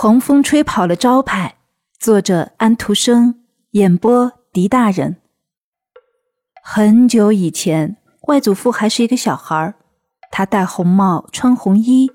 [0.00, 1.56] 狂风吹跑了招牌。
[1.98, 3.34] 作者：安徒生，
[3.72, 5.16] 演播：狄大人。
[6.62, 9.74] 很久以前，外祖父还是一个小孩儿，
[10.32, 12.10] 他戴红帽，穿红衣，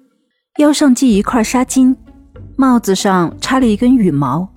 [0.58, 1.96] 腰上系一块纱巾，
[2.58, 4.50] 帽子上插了一根羽毛。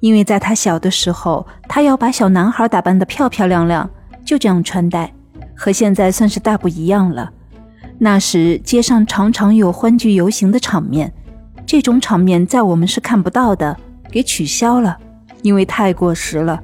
[0.00, 3.88] 因为在他小的时候，他要把小男孩打扮得漂漂亮亮，
[4.22, 5.10] 就这样穿戴，
[5.56, 7.32] 和现在算是大不一样了。
[7.98, 11.10] 那时街上常常有欢聚游行的场面，
[11.66, 13.76] 这种场面在我们是看不到的，
[14.10, 14.96] 给取消了，
[15.42, 16.62] 因为太过时了。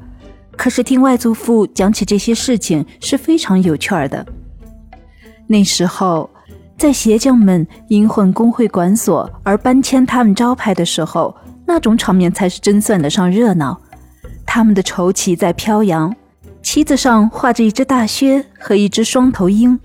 [0.57, 4.25] 可是听外祖父讲起这些事情是非常有趣儿的。
[5.49, 6.31] 那时候，
[6.79, 11.35] 在鞋匠们因混工会管所而搬迁他们招牌的时候，
[11.67, 13.81] 那种场面才是真算得上热闹。
[14.47, 16.15] 他们的绸旗在飘扬，
[16.63, 19.79] 旗子上画着一只大靴和一只双头鹰。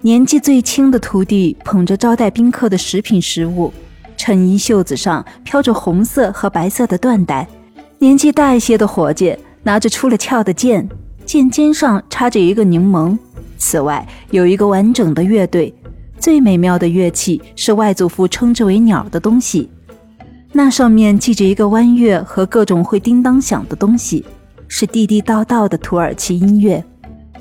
[0.00, 3.72] 年纪最轻的徒弟捧着招待宾客的食品食物，
[4.16, 7.46] 衬衣袖子上飘着红色和白色的缎带；
[7.98, 10.88] 年纪大一些的伙计拿着出了鞘的剑，
[11.24, 13.16] 剑尖上插着一个柠檬。
[13.56, 15.74] 此外，有一个完整的乐队，
[16.18, 19.70] 最美妙的乐器是外祖父称之为“鸟”的东西，
[20.52, 24.24] 那上面系着一个弯月和各种会叮当响的东西，
[24.68, 26.84] 是地地道道的土耳其音乐。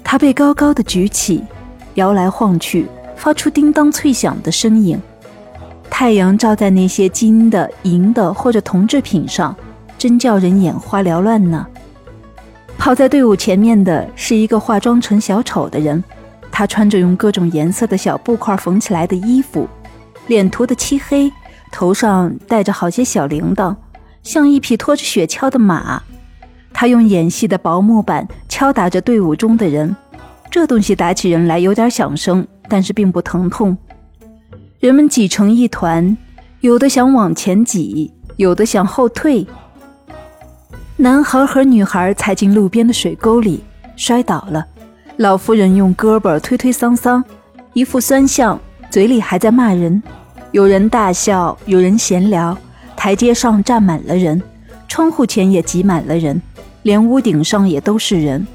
[0.04, 1.44] 它被高高的举起。
[1.96, 5.00] 摇来晃去，发出叮当脆响的声音。
[5.96, 9.56] 太阳照在那些金的、银的或者铜制品上，
[9.96, 11.68] 真叫人眼花缭乱呢。
[12.80, 16.04] 跑在队伍前面的是一个化妆成小丑的人，
[16.52, 19.70] 他穿着用各种颜色的小布块缝起来的衣服，
[20.26, 21.32] 脸涂的漆黑，
[21.72, 23.76] 头上戴着好些小铃铛，
[24.24, 26.02] 像一匹拖着雪橇的马。
[26.74, 29.96] 他用演戏的薄木板敲打着队伍中的人。
[30.50, 33.78] 这东西打起人来有点响声，但是并不疼痛。
[34.84, 36.18] 人们挤成一团，
[36.60, 39.48] 有的想往前挤，有的想后退。
[40.98, 43.64] 男孩和女孩踩进路边的水沟里，
[43.96, 44.66] 摔倒了。
[45.16, 47.24] 老妇人用胳膊推推搡搡，
[47.72, 48.60] 一副酸相，
[48.90, 50.04] 嘴里还在骂人。
[50.52, 52.58] 有人大笑，有人闲聊。
[52.98, 54.44] 台阶上站满了人，
[54.90, 56.42] 窗户前也挤满了人，
[56.82, 58.46] 连屋顶上也都是人。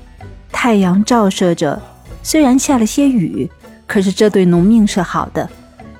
[0.53, 1.80] 太阳照射着，
[2.22, 3.50] 虽然下了些雨，
[3.86, 5.48] 可是这对农民是好的。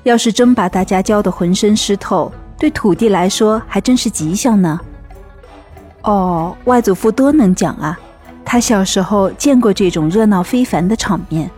[0.09, 4.81] 要是真把大家浇得浑身湿透，对土地来说还真是吉祥呢。
[6.03, 7.99] 哦，外祖父多能讲啊！
[8.43, 11.51] 他小时候见过这种热闹非凡的场面。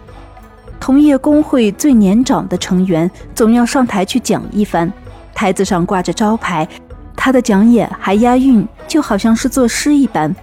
[0.81, 4.93] 同业工会最年长的成员总要上台去讲一番，
[5.33, 6.67] 台子上挂着招牌，
[7.15, 10.35] 他的讲演还押韵，就好像是作诗一般。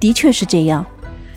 [0.00, 0.84] 的确是这样。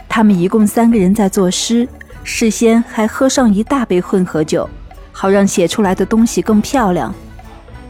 [0.09, 1.88] 他们一共三个人在作诗，
[2.24, 4.68] 事先还喝上一大杯混合酒，
[5.18, 7.14] 好让写出来的东西更漂亮。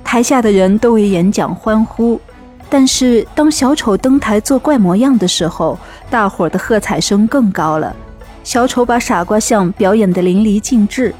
[0.03, 2.22] 台下的人都为演讲欢呼，
[2.69, 5.75] 但是当小丑登台做怪模样的时候，
[6.08, 7.96] 大伙儿的喝彩声更高了。
[8.44, 11.12] 小丑把傻瓜相表演得淋漓尽致，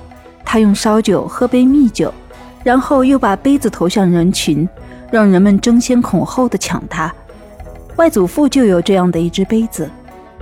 [0.46, 2.14] 他用烧酒喝杯蜜酒，
[2.64, 4.70] 然后又把杯子投向人群，
[5.10, 7.12] 让人们争先恐后的抢他。
[7.96, 9.90] 外祖父就有这样的一只杯子。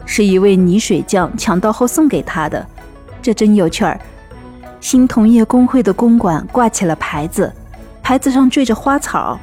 [0.05, 2.67] 是一位泥水匠抢到后送给他的，
[3.21, 3.97] 这真有趣儿。
[4.83, 7.49] 新同业工会的公馆挂起了牌子，
[8.01, 9.39] 牌子上缀着花草。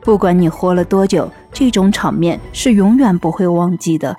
[0.00, 4.16] 不管你活了多久，这种场面是永远不会忘记的。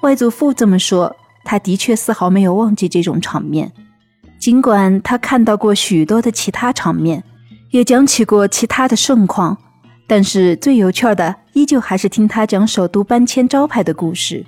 [0.00, 3.70] 外祖父这么说，他的确丝毫没有忘记这种场面。
[4.38, 7.22] 尽管他看到过许多的其他场面，
[7.70, 9.58] 也讲起过其他的盛况，
[10.06, 14.46] 但是最有趣的，依旧还是听他讲首都搬迁招牌的故事。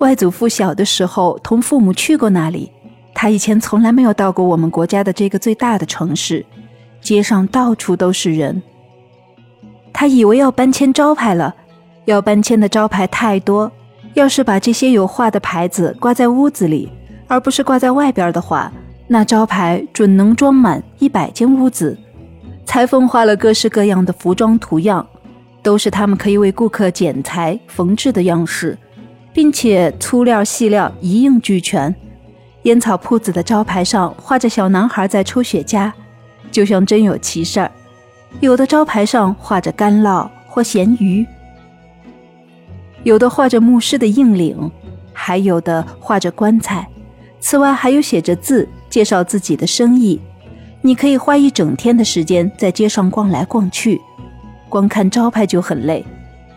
[0.00, 2.70] 外祖父小的时候同父母去过那里，
[3.18, 6.44] 他以前从来没有到过我们国家的这个最大的城市，
[7.00, 8.62] 街上到处都是人。
[9.90, 11.54] 他以为要搬迁招牌了，
[12.04, 13.72] 要搬迁的招牌太多，
[14.12, 16.92] 要是把这些有画的牌子挂在屋子里，
[17.26, 18.70] 而不是挂在外边的话，
[19.08, 21.96] 那招牌准能装满一百间屋子。
[22.66, 25.06] 裁缝画了各式各样的服装图样，
[25.62, 28.76] 都是他们可以为顾客剪裁缝制的样式。
[29.36, 31.94] 并且粗料细料一应俱全。
[32.66, 35.90] 烟草铺子的招牌上画着小男孩在抽雪茄，
[36.50, 37.70] 就像真有其事儿。
[38.40, 41.24] 有的招牌上画着干酪或咸鱼，
[43.04, 44.68] 有的画着牧师的硬领，
[45.12, 46.88] 还有的画着棺材。
[47.38, 50.20] 此外还有写着字，介绍自己的生意。
[50.82, 54.00] 你可以花一整天的时间在街上逛来逛去，
[54.68, 56.04] 光看招牌就很累。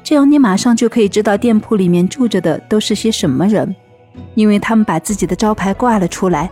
[0.04, 3.76] 这样你马上就可以知道店铺里面住着的都是些什么人，
[4.36, 6.50] 因为他们把自己的招牌挂了出来。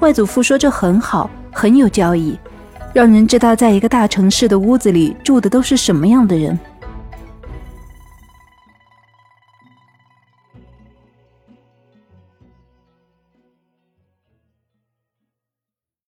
[0.00, 2.38] 外祖父说这很好，很有交易。
[2.92, 6.58] 让人知道在一个大城市的屋子里住的都是什么样的人。